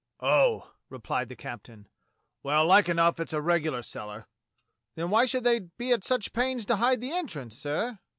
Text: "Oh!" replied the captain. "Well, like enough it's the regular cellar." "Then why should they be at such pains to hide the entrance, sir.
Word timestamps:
"Oh!" 0.23 0.71
replied 0.89 1.29
the 1.29 1.35
captain. 1.35 1.87
"Well, 2.41 2.65
like 2.65 2.89
enough 2.89 3.19
it's 3.19 3.33
the 3.33 3.39
regular 3.39 3.83
cellar." 3.83 4.25
"Then 4.95 5.11
why 5.11 5.27
should 5.27 5.43
they 5.43 5.59
be 5.59 5.91
at 5.91 6.03
such 6.03 6.33
pains 6.33 6.65
to 6.65 6.77
hide 6.77 7.01
the 7.01 7.13
entrance, 7.13 7.55
sir. 7.59 7.99